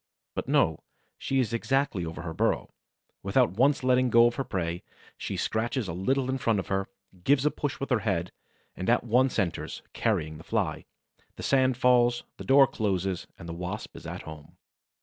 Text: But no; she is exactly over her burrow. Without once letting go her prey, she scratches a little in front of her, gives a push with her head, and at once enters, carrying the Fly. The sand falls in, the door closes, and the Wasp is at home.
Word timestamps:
But 0.33 0.47
no; 0.47 0.79
she 1.19 1.39
is 1.39 1.53
exactly 1.53 2.07
over 2.07 2.23
her 2.23 2.33
burrow. 2.33 2.73
Without 3.21 3.51
once 3.51 3.83
letting 3.83 4.09
go 4.09 4.31
her 4.31 4.43
prey, 4.43 4.81
she 5.15 5.37
scratches 5.37 5.87
a 5.87 5.93
little 5.93 6.27
in 6.27 6.39
front 6.39 6.57
of 6.57 6.69
her, 6.69 6.89
gives 7.23 7.45
a 7.45 7.51
push 7.51 7.79
with 7.79 7.91
her 7.91 7.99
head, 7.99 8.31
and 8.75 8.89
at 8.89 9.03
once 9.03 9.37
enters, 9.37 9.83
carrying 9.93 10.39
the 10.39 10.43
Fly. 10.43 10.85
The 11.35 11.43
sand 11.43 11.77
falls 11.77 12.21
in, 12.21 12.25
the 12.37 12.45
door 12.45 12.65
closes, 12.65 13.27
and 13.37 13.47
the 13.47 13.53
Wasp 13.53 13.95
is 13.95 14.07
at 14.07 14.23
home. 14.23 14.57